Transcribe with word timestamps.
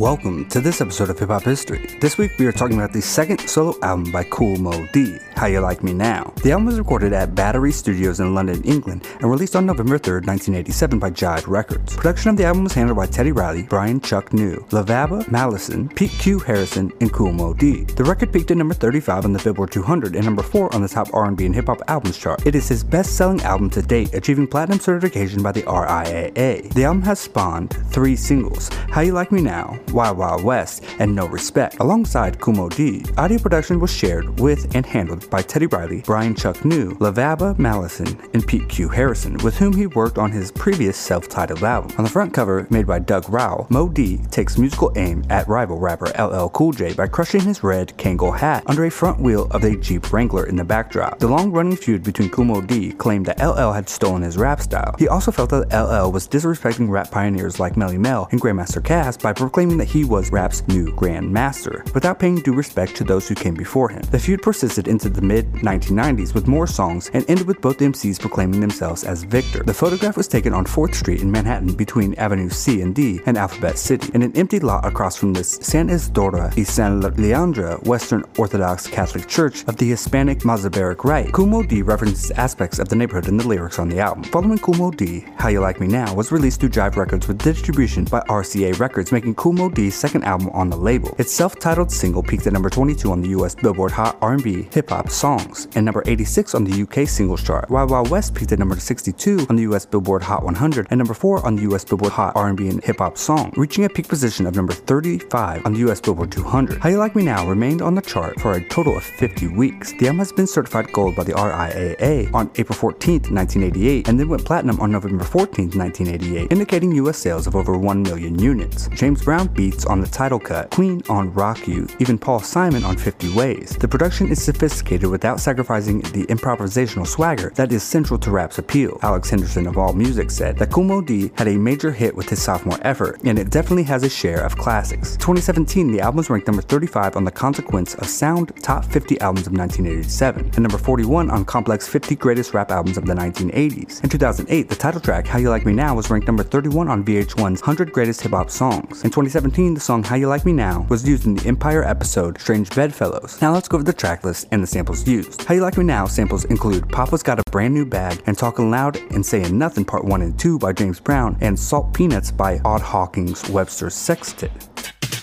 Welcome 0.00 0.48
to 0.48 0.62
this 0.62 0.80
episode 0.80 1.10
of 1.10 1.18
Hip 1.18 1.28
Hop 1.28 1.42
History. 1.42 1.86
This 2.00 2.16
week 2.16 2.38
we 2.38 2.46
are 2.46 2.52
talking 2.52 2.78
about 2.78 2.94
the 2.94 3.02
second 3.02 3.38
solo 3.40 3.78
album 3.82 4.10
by 4.10 4.24
Kool 4.24 4.56
Moe 4.56 4.86
Dee, 4.94 5.18
How 5.36 5.44
You 5.44 5.60
Like 5.60 5.82
Me 5.82 5.92
Now. 5.92 6.32
The 6.42 6.52
album 6.52 6.64
was 6.64 6.78
recorded 6.78 7.12
at 7.12 7.34
Battery 7.34 7.70
Studios 7.70 8.18
in 8.18 8.34
London, 8.34 8.62
England, 8.64 9.06
and 9.20 9.30
released 9.30 9.56
on 9.56 9.66
November 9.66 9.98
3rd, 9.98 10.26
1987 10.26 10.98
by 10.98 11.10
Jive 11.10 11.46
Records. 11.46 11.96
Production 11.96 12.30
of 12.30 12.38
the 12.38 12.44
album 12.44 12.64
was 12.64 12.72
handled 12.72 12.96
by 12.96 13.04
Teddy 13.04 13.30
Riley, 13.30 13.64
Brian 13.64 14.00
Chuck 14.00 14.32
New, 14.32 14.56
Lavaba 14.70 15.22
Mallison, 15.24 15.94
Pete 15.94 16.12
Q 16.12 16.38
Harrison, 16.38 16.90
and 17.02 17.12
Kool 17.12 17.32
Moe 17.32 17.52
Dee. 17.52 17.84
The 17.84 18.04
record 18.04 18.32
peaked 18.32 18.50
at 18.50 18.56
number 18.56 18.72
35 18.72 19.26
on 19.26 19.34
the 19.34 19.38
Billboard 19.38 19.70
200 19.70 20.16
and 20.16 20.24
number 20.24 20.42
4 20.42 20.74
on 20.74 20.80
the 20.80 20.88
top 20.88 21.12
R&B 21.12 21.44
and 21.44 21.54
hip 21.54 21.66
hop 21.66 21.82
albums 21.88 22.16
chart. 22.16 22.46
It 22.46 22.54
is 22.54 22.66
his 22.66 22.82
best-selling 22.82 23.42
album 23.42 23.68
to 23.68 23.82
date, 23.82 24.14
achieving 24.14 24.46
platinum 24.46 24.80
certification 24.80 25.42
by 25.42 25.52
the 25.52 25.64
RIAA. 25.64 26.72
The 26.72 26.84
album 26.84 27.02
has 27.02 27.20
spawned 27.20 27.76
three 27.90 28.16
singles: 28.16 28.70
How 28.88 29.02
You 29.02 29.12
Like 29.12 29.30
Me 29.30 29.42
Now, 29.42 29.78
Wild 29.92 30.18
Wild 30.18 30.42
West, 30.42 30.84
and 30.98 31.14
No 31.14 31.26
Respect. 31.26 31.78
Alongside 31.80 32.40
Kool 32.40 32.54
Moe 32.54 32.68
Dee, 32.68 33.04
audio 33.18 33.38
production 33.38 33.80
was 33.80 33.92
shared 33.92 34.38
with 34.40 34.74
and 34.74 34.86
handled 34.86 35.28
by 35.30 35.42
Teddy 35.42 35.66
Riley, 35.66 36.02
Brian 36.04 36.34
Chuck 36.34 36.64
New, 36.64 36.94
Lavaba 36.96 37.56
Mallison, 37.56 38.18
and 38.34 38.46
Pete 38.46 38.68
Q 38.68 38.88
Harrison, 38.88 39.36
with 39.38 39.56
whom 39.56 39.72
he 39.72 39.86
worked 39.86 40.18
on 40.18 40.30
his 40.30 40.52
previous 40.52 40.96
self-titled 40.96 41.62
album. 41.62 41.92
On 41.98 42.04
the 42.04 42.10
front 42.10 42.32
cover, 42.32 42.66
made 42.70 42.86
by 42.86 42.98
Doug 42.98 43.28
Rowell, 43.28 43.66
Moe 43.70 43.88
Dee 43.88 44.18
takes 44.30 44.58
musical 44.58 44.92
aim 44.96 45.24
at 45.30 45.48
rival 45.48 45.78
rapper 45.78 46.12
LL 46.18 46.48
Cool 46.50 46.72
J 46.72 46.92
by 46.94 47.06
crushing 47.06 47.42
his 47.42 47.62
red 47.62 47.88
Kangol 47.96 48.36
hat 48.36 48.62
under 48.66 48.84
a 48.84 48.90
front 48.90 49.20
wheel 49.20 49.46
of 49.50 49.64
a 49.64 49.76
Jeep 49.76 50.12
Wrangler 50.12 50.46
in 50.46 50.56
the 50.56 50.64
backdrop. 50.64 51.18
The 51.18 51.28
long-running 51.28 51.76
feud 51.76 52.02
between 52.02 52.30
Kool 52.30 52.44
Moe 52.44 52.60
Dee 52.60 52.92
claimed 52.92 53.26
that 53.26 53.40
LL 53.40 53.72
had 53.72 53.88
stolen 53.88 54.22
his 54.22 54.36
rap 54.36 54.60
style. 54.60 54.94
He 54.98 55.08
also 55.08 55.30
felt 55.30 55.50
that 55.50 55.72
LL 55.72 56.12
was 56.12 56.28
disrespecting 56.28 56.88
rap 56.88 57.10
pioneers 57.10 57.58
like 57.58 57.74
Melle 57.74 57.98
Mel 57.98 58.28
and 58.30 58.40
Grandmaster 58.40 58.82
Caz 58.82 59.20
by 59.20 59.32
proclaiming 59.32 59.79
that 59.80 59.88
he 59.88 60.04
was 60.04 60.30
rap's 60.30 60.66
new 60.68 60.94
Grand 60.94 61.32
Master, 61.32 61.82
without 61.94 62.18
paying 62.18 62.36
due 62.36 62.52
respect 62.52 62.94
to 62.96 63.04
those 63.04 63.26
who 63.26 63.34
came 63.34 63.54
before 63.54 63.88
him. 63.88 64.02
The 64.10 64.18
feud 64.18 64.42
persisted 64.42 64.88
into 64.88 65.08
the 65.08 65.22
mid 65.22 65.50
1990s 65.52 66.34
with 66.34 66.46
more 66.46 66.66
songs 66.66 67.10
and 67.14 67.24
ended 67.28 67.46
with 67.46 67.62
both 67.62 67.78
MCs 67.78 68.20
proclaiming 68.20 68.60
themselves 68.60 69.04
as 69.04 69.22
Victor. 69.22 69.62
The 69.62 69.72
photograph 69.72 70.18
was 70.18 70.28
taken 70.28 70.52
on 70.52 70.66
4th 70.66 70.94
Street 70.94 71.22
in 71.22 71.30
Manhattan 71.30 71.72
between 71.72 72.14
Avenue 72.14 72.50
C 72.50 72.82
and 72.82 72.94
D 72.94 73.20
and 73.24 73.38
Alphabet 73.38 73.78
City, 73.78 74.10
in 74.14 74.22
an 74.22 74.36
empty 74.36 74.60
lot 74.60 74.84
across 74.84 75.16
from 75.16 75.32
the 75.32 75.42
San 75.42 75.88
Isidoro 75.88 76.50
y 76.56 76.62
San 76.62 77.00
Leandro 77.00 77.78
Western 77.84 78.22
Orthodox 78.36 78.86
Catholic 78.86 79.26
Church 79.28 79.64
of 79.66 79.76
the 79.76 79.88
Hispanic 79.88 80.44
Mozarabic 80.44 81.04
Rite. 81.04 81.36
Moe 81.38 81.62
Dee 81.62 81.80
references 81.80 82.30
aspects 82.32 82.78
of 82.78 82.88
the 82.90 82.96
neighborhood 82.96 83.28
in 83.28 83.38
the 83.38 83.48
lyrics 83.48 83.78
on 83.78 83.88
the 83.88 83.98
album. 83.98 84.24
Following 84.24 84.60
Moe 84.76 84.90
Dee, 84.90 85.24
How 85.36 85.48
You 85.48 85.60
Like 85.60 85.80
Me 85.80 85.86
Now 85.86 86.14
was 86.14 86.30
released 86.30 86.60
through 86.60 86.68
Jive 86.68 86.96
Records 86.96 87.26
with 87.26 87.38
distribution 87.38 88.04
by 88.04 88.20
RCA 88.28 88.78
Records, 88.78 89.10
making 89.10 89.34
Kool 89.36 89.69
Dee's 89.74 89.94
second 89.94 90.24
album 90.24 90.50
on 90.50 90.70
the 90.70 90.76
label. 90.76 91.14
Its 91.18 91.32
self-titled 91.32 91.90
single 91.90 92.22
peaked 92.22 92.46
at 92.46 92.52
number 92.52 92.70
22 92.70 93.10
on 93.10 93.20
the 93.20 93.28
US 93.30 93.54
Billboard 93.54 93.92
Hot 93.92 94.16
R&B 94.20 94.68
Hip 94.72 94.90
Hop 94.90 95.08
Songs 95.08 95.68
and 95.74 95.84
number 95.84 96.02
86 96.06 96.54
on 96.54 96.64
the 96.64 96.82
UK 96.82 97.08
Singles 97.08 97.42
Chart. 97.42 97.68
Wild 97.70 97.90
Wild 97.90 98.10
West 98.10 98.34
peaked 98.34 98.52
at 98.52 98.58
number 98.58 98.78
62 98.78 99.46
on 99.48 99.56
the 99.56 99.62
US 99.62 99.86
Billboard 99.86 100.22
Hot 100.22 100.42
100 100.42 100.86
and 100.90 100.98
number 100.98 101.14
4 101.14 101.46
on 101.46 101.56
the 101.56 101.62
US 101.72 101.84
Billboard 101.84 102.12
Hot 102.12 102.34
R&B 102.36 102.68
and 102.68 102.82
Hip 102.84 102.98
Hop 102.98 103.18
Song, 103.18 103.52
reaching 103.56 103.84
a 103.84 103.88
peak 103.88 104.08
position 104.08 104.46
of 104.46 104.54
number 104.54 104.72
35 104.72 105.66
on 105.66 105.72
the 105.74 105.90
US 105.90 106.00
Billboard 106.00 106.32
200. 106.32 106.80
How 106.80 106.88
You 106.88 106.98
Like 106.98 107.14
Me 107.14 107.22
Now 107.22 107.46
remained 107.46 107.82
on 107.82 107.94
the 107.94 108.02
chart 108.02 108.40
for 108.40 108.54
a 108.54 108.68
total 108.68 108.96
of 108.96 109.04
50 109.04 109.48
weeks. 109.48 109.92
The 109.92 110.06
album 110.06 110.18
has 110.18 110.32
been 110.32 110.46
certified 110.46 110.92
gold 110.92 111.16
by 111.16 111.24
the 111.24 111.32
RIAA 111.32 112.32
on 112.34 112.50
April 112.56 112.76
14, 112.76 113.12
1988, 113.30 114.08
and 114.08 114.18
then 114.18 114.28
went 114.28 114.44
platinum 114.44 114.80
on 114.80 114.90
November 114.90 115.24
14, 115.24 115.70
1988, 115.70 116.50
indicating 116.50 116.92
US 116.92 117.18
sales 117.18 117.46
of 117.46 117.56
over 117.56 117.76
1 117.76 118.02
million 118.02 118.38
units. 118.38 118.88
James 118.88 119.24
Brown 119.24 119.49
beats 119.54 119.86
on 119.86 120.00
the 120.00 120.06
title 120.06 120.38
cut, 120.38 120.70
Queen 120.70 121.02
on 121.08 121.32
Rock 121.32 121.66
You, 121.66 121.88
even 121.98 122.18
Paul 122.18 122.40
Simon 122.40 122.84
on 122.84 122.96
50 122.96 123.32
Ways. 123.34 123.76
The 123.76 123.88
production 123.88 124.28
is 124.28 124.42
sophisticated 124.42 125.08
without 125.08 125.40
sacrificing 125.40 126.00
the 126.00 126.26
improvisational 126.26 127.06
swagger 127.06 127.50
that 127.56 127.72
is 127.72 127.82
central 127.82 128.18
to 128.20 128.30
rap's 128.30 128.58
appeal. 128.58 128.98
Alex 129.02 129.30
Henderson 129.30 129.66
of 129.66 129.78
All 129.78 129.92
Music 129.92 130.30
said 130.30 130.56
that 130.58 130.76
Moe 130.76 131.02
Dee 131.02 131.30
had 131.36 131.48
a 131.48 131.58
major 131.58 131.92
hit 131.92 132.14
with 132.14 132.28
his 132.28 132.42
sophomore 132.42 132.78
effort, 132.82 133.20
and 133.24 133.38
it 133.38 133.50
definitely 133.50 133.82
has 133.84 134.02
a 134.02 134.08
share 134.08 134.44
of 134.44 134.56
classics. 134.56 135.16
2017, 135.16 135.90
the 135.92 136.00
album 136.00 136.16
was 136.18 136.30
ranked 136.30 136.46
number 136.46 136.62
35 136.62 137.16
on 137.16 137.24
the 137.24 137.30
Consequence 137.30 137.94
of 137.96 138.06
Sound 138.06 138.52
Top 138.62 138.84
50 138.84 139.20
Albums 139.20 139.46
of 139.46 139.52
1987, 139.52 140.46
and 140.46 140.58
number 140.58 140.78
41 140.78 141.30
on 141.30 141.44
Complex 141.44 141.86
50 141.86 142.16
Greatest 142.16 142.54
Rap 142.54 142.70
Albums 142.70 142.96
of 142.96 143.06
the 143.06 143.14
1980s. 143.14 144.02
In 144.02 144.08
2008, 144.08 144.68
the 144.68 144.74
title 144.74 145.00
track, 145.00 145.26
How 145.26 145.38
You 145.38 145.50
Like 145.50 145.66
Me 145.66 145.72
Now, 145.72 145.94
was 145.94 146.10
ranked 146.10 146.26
number 146.26 146.42
31 146.42 146.88
on 146.88 147.04
VH1's 147.04 147.60
100 147.60 147.92
Greatest 147.92 148.20
Hip 148.22 148.32
Hop 148.32 148.50
Songs. 148.50 149.04
In 149.04 149.10
2017, 149.10 149.39
the 149.42 149.80
song 149.80 150.02
How 150.02 150.16
You 150.16 150.28
Like 150.28 150.44
Me 150.44 150.52
Now 150.52 150.86
was 150.90 151.08
used 151.08 151.24
in 151.24 151.34
the 151.34 151.48
Empire 151.48 151.82
episode 151.82 152.38
Strange 152.38 152.68
Bedfellows. 152.74 153.40
Now 153.40 153.52
let's 153.52 153.68
go 153.68 153.76
over 153.76 153.84
the 153.84 153.92
track 153.92 154.22
list 154.22 154.46
and 154.50 154.62
the 154.62 154.66
samples 154.66 155.06
used. 155.08 155.42
How 155.44 155.54
You 155.54 155.62
Like 155.62 155.78
Me 155.78 155.84
Now 155.84 156.06
samples 156.06 156.44
include 156.44 156.88
Papa's 156.90 157.22
Got 157.22 157.38
a 157.38 157.42
Brand 157.50 157.72
New 157.72 157.86
Bag 157.86 158.22
and 158.26 158.36
Talking 158.36 158.70
Loud 158.70 158.98
and 159.12 159.24
Saying 159.24 159.56
Nothing 159.56 159.84
Part 159.84 160.04
1 160.04 160.22
and 160.22 160.38
2 160.38 160.58
by 160.58 160.72
James 160.72 161.00
Brown 161.00 161.38
and 161.40 161.58
Salt 161.58 161.94
Peanuts 161.94 162.30
by 162.30 162.60
Odd 162.64 162.82
Hawkins 162.82 163.48
Webster 163.48 163.88
Sextet. 163.88 164.52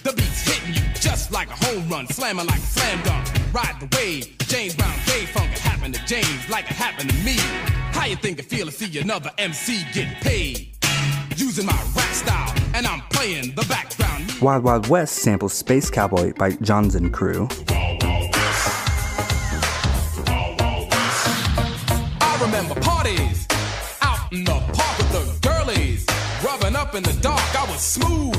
The 0.03 0.13
beat's 0.13 0.41
hitting 0.41 0.73
you 0.73 0.93
just 0.95 1.31
like 1.31 1.49
a 1.49 1.65
home 1.65 1.87
run, 1.87 2.07
slamming 2.07 2.47
like 2.47 2.59
a 2.59 2.61
slam 2.61 3.03
dunk. 3.03 3.27
Ride 3.53 3.79
the 3.79 3.97
wave, 3.97 4.35
James 4.39 4.75
Brown, 4.75 4.97
J 5.05 5.25
Funk, 5.27 5.51
it 5.51 5.59
happened 5.59 5.93
to 5.93 6.03
James 6.05 6.49
like 6.49 6.65
it 6.65 6.75
happened 6.75 7.11
to 7.11 7.15
me. 7.17 7.37
How 7.93 8.05
you 8.05 8.15
think 8.15 8.39
it 8.39 8.45
feel 8.45 8.65
to 8.65 8.71
see 8.71 8.99
another 8.99 9.31
MC 9.37 9.85
get 9.93 10.21
paid? 10.21 10.76
Using 11.37 11.67
my 11.67 11.79
rap 11.95 12.13
style, 12.13 12.51
and 12.73 12.87
I'm 12.87 13.01
playing 13.11 13.53
the 13.53 13.63
background. 13.69 14.33
Wild 14.41 14.63
Wild 14.63 14.87
West 14.87 15.17
samples 15.17 15.53
Space 15.53 15.87
Cowboy 15.91 16.33
by 16.33 16.49
Jonzun 16.53 17.13
Crew. 17.13 17.47
I 22.19 22.39
remember 22.41 22.73
parties 22.81 23.47
out 24.01 24.33
in 24.33 24.45
the 24.45 24.59
park 24.73 24.97
with 24.97 25.11
the 25.11 25.47
girlies, 25.47 26.07
rubbing 26.43 26.75
up 26.75 26.95
in 26.95 27.03
the 27.03 27.13
dark. 27.21 27.55
I 27.55 27.65
was 27.69 27.81
smooth 27.81 28.33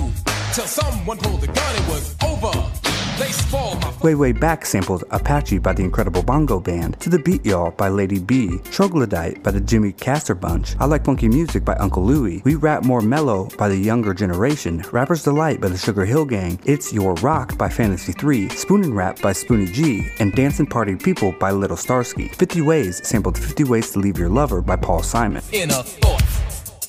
till 0.52 0.66
someone 0.66 1.18
pulled 1.18 1.40
the 1.40 1.46
gun. 1.46 1.76
It 1.76 1.88
was 1.88 2.16
over. 2.24 2.77
Way 3.18 4.14
Way 4.14 4.30
Back 4.30 4.64
sampled 4.64 5.02
Apache 5.10 5.58
by 5.58 5.72
the 5.72 5.82
Incredible 5.82 6.22
Bongo 6.22 6.60
Band, 6.60 7.00
To 7.00 7.10
the 7.10 7.18
Beat 7.18 7.44
Y'all 7.44 7.72
by 7.72 7.88
Lady 7.88 8.20
B, 8.20 8.58
Troglodyte 8.70 9.42
by 9.42 9.50
the 9.50 9.60
Jimmy 9.60 9.90
Castor 9.90 10.36
Bunch, 10.36 10.76
I 10.78 10.84
Like 10.84 11.04
Funky 11.04 11.28
Music 11.28 11.64
by 11.64 11.74
Uncle 11.74 12.04
Louie, 12.04 12.42
We 12.44 12.54
Rap 12.54 12.84
More 12.84 13.00
Mellow 13.00 13.48
by 13.58 13.68
the 13.68 13.76
Younger 13.76 14.14
Generation, 14.14 14.84
Rapper's 14.92 15.24
Delight 15.24 15.60
by 15.60 15.66
the 15.66 15.76
Sugar 15.76 16.04
Hill 16.04 16.26
Gang, 16.26 16.60
It's 16.64 16.92
Your 16.92 17.14
Rock 17.14 17.58
by 17.58 17.68
Fantasy 17.68 18.12
3, 18.12 18.50
Spoonin' 18.50 18.94
Rap 18.94 19.20
by 19.20 19.32
Spoonie 19.32 19.72
G, 19.72 20.06
and 20.20 20.32
Dancin' 20.34 20.66
Party 20.66 20.94
People 20.94 21.32
by 21.40 21.50
Little 21.50 21.76
Starsky. 21.76 22.28
50 22.28 22.62
Ways 22.62 23.04
sampled 23.06 23.36
50 23.36 23.64
Ways 23.64 23.90
to 23.90 23.98
Leave 23.98 24.16
Your 24.16 24.28
Lover 24.28 24.62
by 24.62 24.76
Paul 24.76 25.02
Simon. 25.02 25.42
inner 25.50 25.82
thought. 25.82 26.22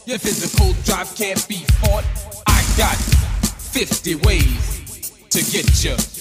Your 0.06 0.20
physical 0.20 0.74
drive 0.84 1.16
can't 1.16 1.48
be 1.48 1.66
fought. 1.82 2.06
I 2.46 2.62
got 2.78 2.98
50 2.98 4.16
ways 4.16 4.80
to 5.30 5.52
get 5.52 5.84
you. 5.84 6.19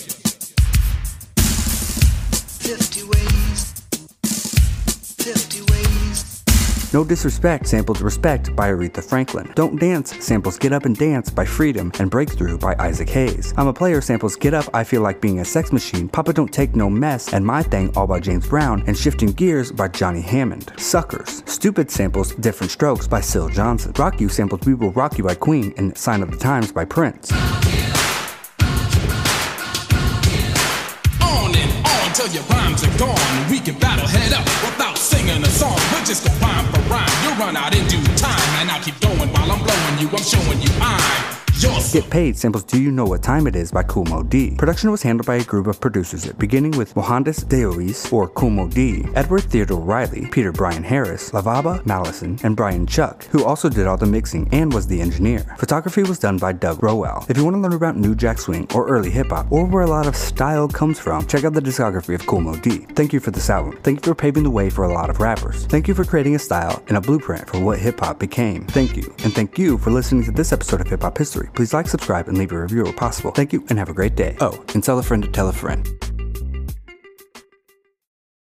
No 6.93 7.05
Disrespect 7.05 7.67
sampled 7.67 8.01
Respect 8.03 8.55
by 8.55 8.69
Aretha 8.69 9.03
Franklin. 9.03 9.51
Don't 9.55 9.81
Dance 9.81 10.15
samples 10.23 10.59
Get 10.59 10.75
Up 10.75 10.85
and 10.85 10.97
Dance 10.97 11.31
by 11.31 11.47
Freedom 11.47 11.91
and 11.99 12.11
Breakthrough 12.11 12.59
by 12.59 12.75
Isaac 12.79 13.09
Hayes. 13.09 13.55
I'm 13.57 13.69
a 13.69 13.73
Player 13.73 14.03
samples 14.03 14.37
Get 14.37 14.53
Up, 14.53 14.67
I 14.75 14.85
Feel 14.85 15.01
Like 15.01 15.21
Being 15.21 15.41
a 15.41 15.45
Sex 15.45 15.73
Machine, 15.73 16.09
Papa 16.09 16.35
Don't 16.35 16.53
Take 16.53 16.77
No 16.77 16.91
Mess, 16.91 17.33
and 17.33 17.47
My 17.47 17.63
Thing 17.63 17.91
all 17.97 18.07
by 18.07 18.21
James 18.21 18.47
Brown, 18.47 18.83
and 18.87 18.97
Shifting 18.97 19.33
Gears 19.33 19.73
by 19.73 19.89
Johnny 19.89 20.21
Hammond. 20.21 20.73
Suckers. 20.77 21.43
Stupid 21.47 21.91
samples 21.91 22.35
Different 22.35 22.71
Strokes 22.71 23.07
by 23.07 23.21
Syl 23.21 23.49
Johnson. 23.49 23.93
Rock 23.99 24.21
You 24.21 24.29
samples 24.29 24.67
We 24.67 24.75
Will 24.75 24.93
Rock 24.93 25.17
You 25.17 25.25
by 25.25 25.35
Queen 25.35 25.73
and 25.79 25.97
Sign 25.97 26.23
of 26.23 26.31
the 26.31 26.37
Times 26.37 26.73
by 26.73 26.85
Prince. 26.85 27.33
Till 32.19 32.35
your 32.35 32.43
rhymes 32.51 32.83
are 32.83 32.99
gone. 32.99 33.49
We 33.49 33.61
can 33.61 33.79
battle 33.79 34.07
head 34.07 34.33
up 34.33 34.45
without 34.67 34.99
singing 34.99 35.41
a 35.43 35.51
song. 35.51 35.79
We'll 35.93 36.05
just 36.05 36.27
go 36.27 36.33
rhyme 36.43 36.67
for 36.73 36.83
rhyme. 36.91 37.15
You'll 37.23 37.39
run 37.39 37.57
out 37.57 37.75
in 37.77 37.87
due 37.87 38.03
time. 38.17 38.51
And 38.59 38.71
I'll 38.71 38.83
keep 38.83 38.99
going 39.01 39.31
while 39.31 39.53
I'm 39.53 39.63
blowing 39.63 39.97
you. 40.01 40.09
I'm 40.11 40.25
showing 40.25 40.61
you 40.61 40.71
I'm. 40.81 41.38
Get 41.61 42.09
Paid 42.09 42.39
samples 42.39 42.63
Do 42.63 42.81
You 42.81 42.93
Know 42.93 43.05
What 43.05 43.23
Time 43.23 43.49
It 43.49 43.57
Is 43.57 43.73
by 43.73 43.83
Moe 43.83 44.23
Dee. 44.23 44.55
Production 44.55 44.93
was 44.93 45.03
handled 45.03 45.27
by 45.27 45.37
a 45.37 45.45
group 45.45 45.67
of 45.67 45.81
producers, 45.81 46.31
beginning 46.35 46.71
with 46.73 46.95
Mohandas 46.95 47.43
Dewese, 47.49 48.13
or 48.13 48.31
Moe 48.41 48.69
Dee, 48.69 49.05
Edward 49.17 49.43
Theodore 49.45 49.81
Riley, 49.81 50.29
Peter 50.31 50.53
Brian 50.53 50.85
Harris, 50.85 51.31
Lavaba 51.31 51.83
Mallison, 51.83 52.41
and 52.45 52.55
Brian 52.55 52.87
Chuck, 52.87 53.25
who 53.25 53.45
also 53.45 53.69
did 53.69 53.89
all 53.89 53.97
the 53.97 54.07
mixing 54.07 54.49
and 54.53 54.73
was 54.73 54.87
the 54.87 55.01
engineer. 55.01 55.57
Photography 55.59 56.05
was 56.05 56.21
done 56.21 56.39
by 56.39 56.53
Doug 56.53 56.81
Rowell. 56.81 57.25
If 57.29 57.37
you 57.37 57.45
want 57.45 57.57
to 57.57 57.61
learn 57.61 57.73
about 57.73 57.97
New 57.97 58.15
Jack 58.15 58.39
Swing 58.39 58.69
or 58.73 58.87
early 58.87 59.11
hip 59.11 59.31
hop, 59.31 59.51
or 59.51 59.65
where 59.65 59.83
a 59.83 59.89
lot 59.89 60.07
of 60.07 60.15
style 60.15 60.69
comes 60.69 61.01
from, 61.01 61.27
check 61.27 61.43
out 61.43 61.55
the 61.55 61.61
discography 61.61 62.15
of 62.15 62.41
Moe 62.41 62.55
Dee. 62.57 62.87
Thank 62.95 63.13
you 63.13 63.19
for 63.19 63.33
this 63.33 63.51
album. 63.51 63.79
Thank 63.83 64.07
you 64.07 64.13
for 64.13 64.15
paving 64.15 64.45
the 64.45 64.51
way 64.51 64.71
for 64.71 64.85
a 64.85 64.93
lot 64.93 65.11
of 65.11 65.19
rappers. 65.19 65.67
Thank 65.67 65.89
you 65.89 65.95
for 65.95 66.05
creating 66.05 66.37
a 66.37 66.39
style 66.39 66.81
and 66.87 66.97
a 66.97 67.01
blueprint 67.01 67.49
for 67.49 67.59
what 67.59 67.81
hip 67.81 67.99
hop 67.99 68.21
became. 68.21 68.65
Thank 68.67 68.97
you. 68.97 69.13
And 69.25 69.35
thank 69.35 69.59
you 69.59 69.79
for 69.79 69.91
listening 69.91 70.25
to 70.25 70.31
this 70.31 70.53
episode 70.53 70.81
of 70.81 70.87
Hip 70.87 71.03
Hop 71.03 71.19
History. 71.19 71.48
Please 71.55 71.73
like, 71.73 71.89
subscribe, 71.89 72.29
and 72.29 72.39
leave 72.39 72.53
a 72.53 72.61
review 72.61 72.85
where 72.85 72.93
possible. 72.93 73.31
Thank 73.31 73.53
you, 73.53 73.65
and 73.69 73.79
have 73.79 73.89
a 73.89 73.95
great 73.95 74.15
day. 74.15 74.37
Oh, 74.41 74.65
and 74.75 74.83
tell 74.83 74.99
a 74.99 75.03
friend 75.03 75.23
to 75.23 75.31
tell 75.31 75.49
a 75.49 75.53
friend. 75.53 76.08